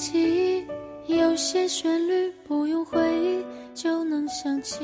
[0.00, 0.64] 记
[1.06, 3.44] 忆，有些旋律，不用回忆
[3.74, 4.78] 就能想起。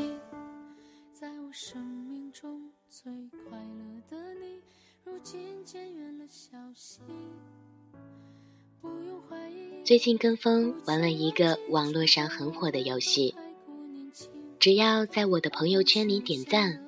[1.11, 3.11] 在我生命中最
[3.49, 4.61] 快乐的你，
[5.05, 7.01] 如今渐远了消息。
[8.83, 9.83] 不用怀疑。
[9.87, 13.35] 最近跟风玩了一个网络上很火的游戏，
[14.61, 16.85] 只要在我的朋友圈里点赞，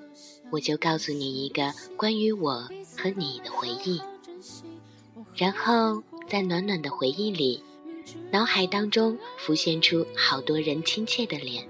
[0.50, 4.02] 我就告诉你一个关于我和你的回忆，
[5.34, 7.62] 然后在暖暖的回忆里，
[8.30, 11.66] 脑海当中浮现出好多人亲切的脸。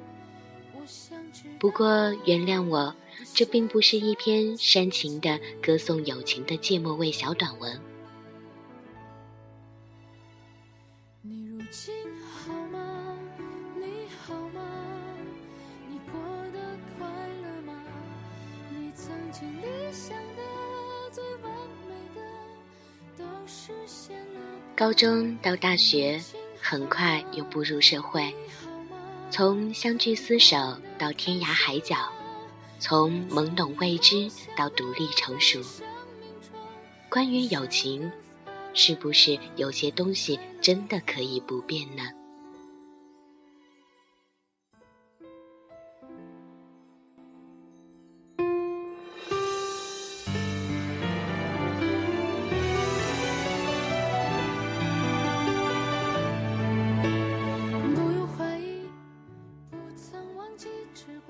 [1.58, 2.94] 不过原谅我，
[3.34, 7.80] 这并不是一篇煽情的歌颂友情的芥末味小短文。
[11.22, 13.16] 你如今好吗？
[13.76, 13.84] 你
[14.24, 14.62] 好吗？
[15.88, 16.20] 你过
[16.52, 16.58] 得
[16.96, 17.06] 快
[17.42, 17.74] 乐吗？
[18.70, 20.42] 你曾经理想的
[21.10, 21.52] 最完
[21.88, 22.20] 美的
[23.18, 24.40] 都实现了。
[24.76, 26.20] 高中到大学，
[26.70, 28.34] 很快又步入社会，
[29.30, 31.96] 从相聚厮守到天涯海角，
[32.78, 35.62] 从懵懂未知到独立成熟。
[37.08, 38.12] 关于友情。
[38.74, 42.02] 是不是有些东西真的可以不变呢？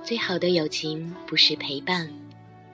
[0.09, 2.09] 最好的友情不是陪伴，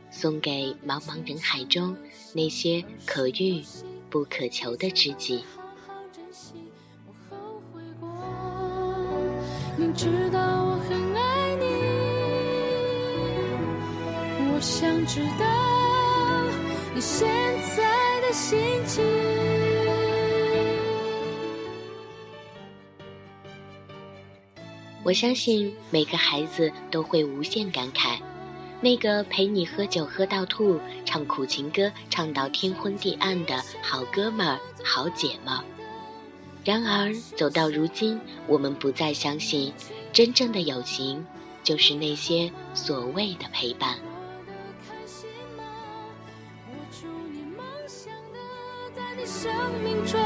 [0.09, 1.97] 送给茫茫人海中
[2.33, 3.61] 那些可遇。
[4.09, 5.43] 不可求的知己。
[9.77, 11.65] 明知道我很爱你，
[14.53, 15.45] 我想知道
[16.95, 17.27] 你现
[17.77, 18.57] 在的心
[18.87, 19.74] 情。
[25.05, 28.19] 我相信每个孩子都会无限感慨。
[28.81, 35.63] 那个陪你喝酒喝到吐、唱苦情歌唱到天昏地暗的好哥们儿、好姐们儿。
[36.65, 39.73] 然而走到如今，我们不再相信，
[40.13, 41.25] 真正的友情
[41.63, 43.99] 就是那些所谓的陪伴。
[49.25, 49.51] 生
[49.83, 50.21] 命中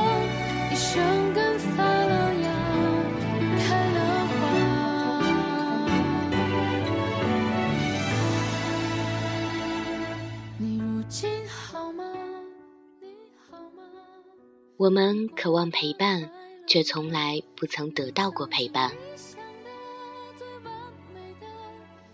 [14.79, 16.31] 我们渴望陪伴，
[16.69, 18.93] 却从来不曾得到过陪伴。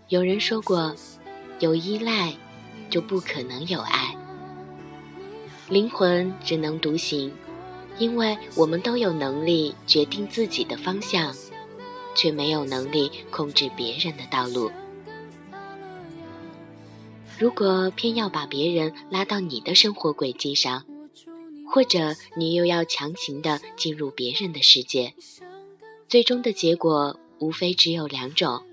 [0.09, 0.95] 有人说过，
[1.59, 2.33] 有依赖
[2.89, 4.17] 就不可能有爱。
[5.69, 7.31] 灵魂只能独行，
[7.99, 11.31] 因为我们都有能力决定自己的方向，
[12.15, 14.71] 却没有能力控制别人的道路。
[17.37, 20.83] 如果偏要把别人拉到你的生活轨迹上，
[21.75, 25.13] 或者你又要强行的进入别人的世界，
[26.07, 28.63] 最终的结果无非只有两种：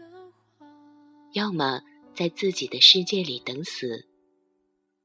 [1.33, 1.83] 要么
[2.15, 4.07] 在自己的世界里等死，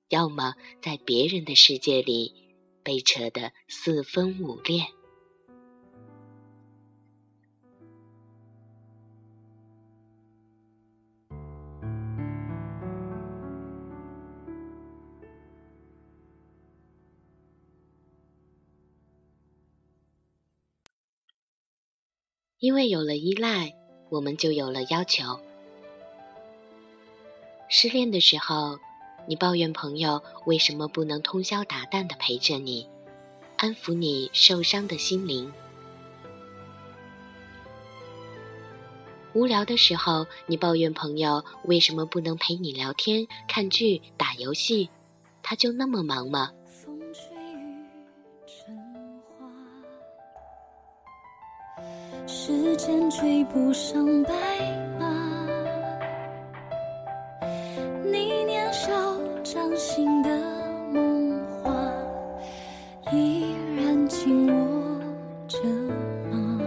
[0.09, 2.35] 要么在别人的世界里
[2.83, 4.85] 被扯得四分五裂。
[22.59, 23.75] 因为有了依赖，
[24.09, 25.39] 我们就有了要求。
[27.69, 28.79] 失恋的时候，
[29.27, 32.89] 你抱怨朋友为什么不能通宵达旦的陪着你，
[33.57, 35.51] 安抚你受伤的心灵；
[39.35, 44.89] 无聊的时候，你抱怨朋友为什么不能陪你聊天、看剧、打游戏，
[45.43, 46.51] 他就那么忙吗？
[52.87, 54.31] 时间追不上白
[54.97, 55.45] 马，
[58.05, 58.89] 你年少
[59.43, 60.29] 掌心的
[60.93, 61.69] 梦话，
[63.11, 63.43] 依
[63.75, 65.01] 然紧握
[65.49, 65.61] 着
[66.31, 66.61] 吗？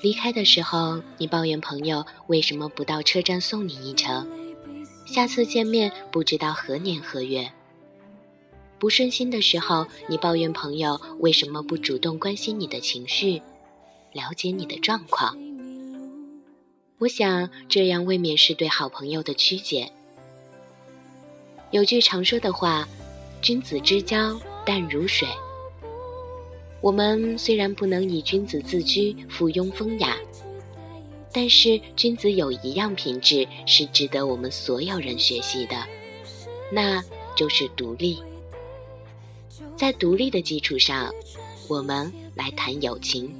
[0.00, 4.28] 离开的时候，你抱怨朋友为什么不到车站送你一程，
[5.06, 7.50] 下次见面不知道何年何月。
[8.84, 13.40] 不顺心的时候，你抱怨朋友为什么不主动关心你的情绪，
[14.12, 15.34] 了解你的状况。
[16.98, 19.90] 我想这样未免是对好朋友的曲解。
[21.70, 22.86] 有句常说的话
[23.40, 25.26] ：“君子之交淡如水。
[26.82, 30.14] 我们虽然不能以君子自居、附庸风雅，
[31.32, 35.86] 但是君子有一样品质是值得我们所有人学习的，
[36.70, 37.02] 那
[37.34, 38.18] 就是独立。
[39.76, 41.12] 在独立的基础上，
[41.68, 43.34] 我们来谈友情。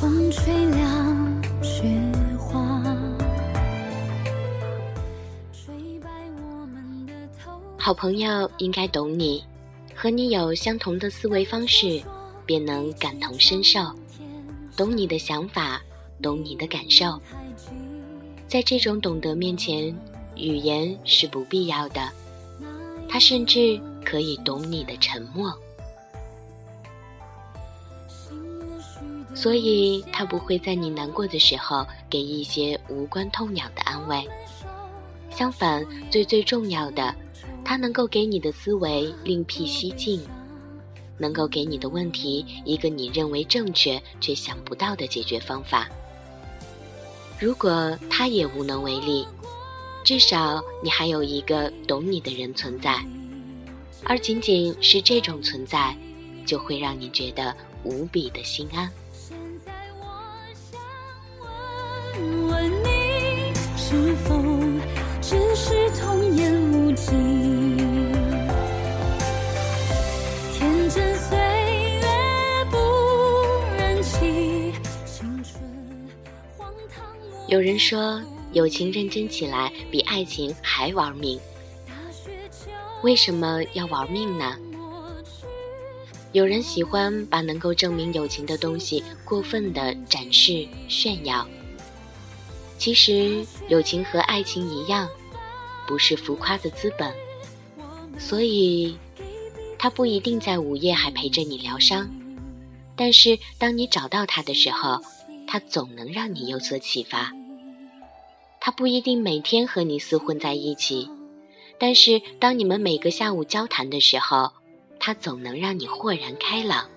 [0.00, 1.82] 风吹凉雪
[2.38, 2.82] 花
[7.76, 9.42] 好朋友应该懂你，
[10.00, 12.00] 和你有相同的思维方式，
[12.46, 13.80] 便能感同身受，
[14.76, 15.82] 懂你的想法，
[16.22, 17.20] 懂你的感受。
[18.46, 19.92] 在这种懂得面前，
[20.36, 22.08] 语言是不必要的，
[23.08, 25.52] 他甚至可以懂你的沉默，
[29.34, 34.22] 所以他不会在你难过的时候给一些无关痛痒的安慰。
[35.28, 37.12] 相反，最最重要的。
[37.68, 40.22] 他能够给你的思维另辟蹊径，
[41.18, 45.86] 能够给你的问题一个你认为正确却想不到的解决方法。
[47.38, 49.26] 如果他也无能为力，
[50.02, 53.04] 至少你还有一个懂你的人存在，
[54.02, 55.94] 而仅仅是这种存在，
[56.46, 57.54] 就会让你觉得
[57.84, 58.90] 无比的心安。
[59.12, 59.36] 现
[59.66, 60.06] 在我
[60.72, 60.80] 想
[62.18, 64.42] 问问你，是否
[65.20, 67.37] 只是童言无忌？
[77.48, 78.20] 有人说，
[78.52, 81.40] 友情认真起来比爱情还玩命。
[83.02, 84.54] 为什么要玩命呢？
[86.32, 91.48] 有人喜欢把能够证明友情的东西过分的展示炫耀。
[92.76, 95.08] 其实，友情和爱情一样，
[95.86, 97.10] 不是浮夸的资本，
[98.18, 98.98] 所以，
[99.78, 102.10] 他不一定在午夜还陪着你疗伤。
[102.94, 105.00] 但是，当你找到他的时候，
[105.46, 107.32] 他总能让你有所启发。
[108.60, 111.08] 他不一定每天和你厮混在一起，
[111.78, 114.52] 但是当你们每个下午交谈的时候，
[115.00, 116.88] 他总能让你豁然开朗。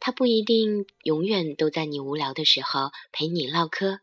[0.00, 4.00] 他不一定永远都在你无聊的时候陪你唠嗑。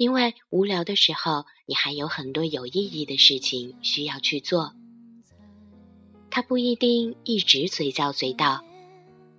[0.00, 4.72] 因为无聊的时候，你还有很多有意义的事情需要去做。
[6.30, 8.64] 他不一定一直随叫随到，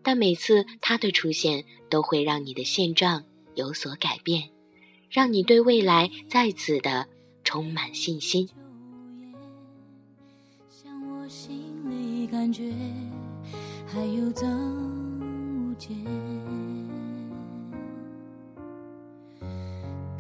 [0.04, 3.24] 但每次他的出现都会让你的现状
[3.56, 4.52] 有所改变，
[5.10, 7.08] 让你对未来再次的
[7.44, 8.48] 充满信心。
[10.70, 11.60] 像我心
[11.90, 12.72] 里感觉
[13.88, 15.74] 还有增无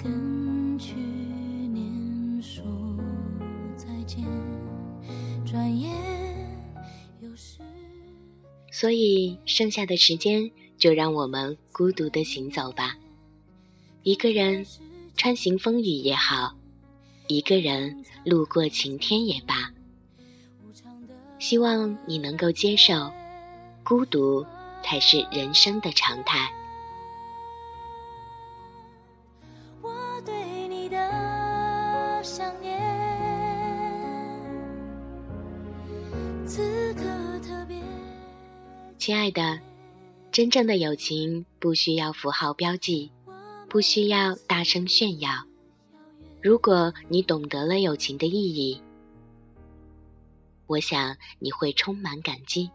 [0.01, 0.11] 间。
[8.73, 12.97] 所以，剩下的时间就让我们孤独的行走吧。
[14.01, 14.65] 一个人
[15.15, 16.55] 穿行风雨也好，
[17.27, 19.71] 一个人路过晴天也罢。
[21.37, 23.11] 希望你能够接受，
[23.83, 24.43] 孤独
[24.83, 26.51] 才是人生的常态。
[39.01, 39.59] 亲爱的，
[40.31, 43.11] 真正的友情不需要符号标记，
[43.67, 45.31] 不需要大声炫耀。
[46.39, 48.79] 如果你懂得了友情的意义，
[50.67, 52.69] 我想你会充满感激。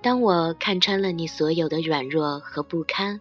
[0.00, 3.20] 当我看穿了你所有的软弱和不堪，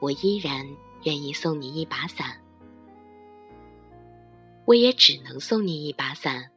[0.00, 0.66] 我依然
[1.02, 2.40] 愿意送你一把伞。
[4.64, 6.50] 我也只能送你一把伞，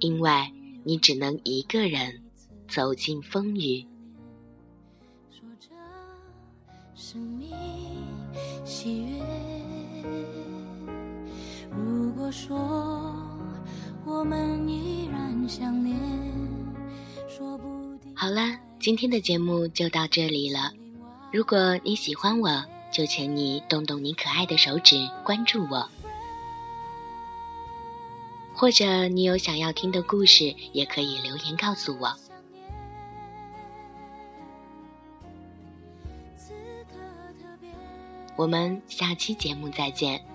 [0.00, 0.59] 因为。
[0.84, 2.22] 你只能一个人
[2.68, 3.86] 走进风雨。
[18.14, 20.72] 好了，今天的节目就到这里了。
[21.32, 25.88] 如果你喜欢我，就请你动动你可爱的手指关注我。
[28.60, 32.14] 或者你有想要听的故事，也可以留言告诉我。
[38.36, 40.29] 我们下期节目再见。